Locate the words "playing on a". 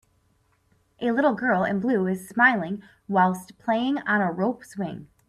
3.59-4.31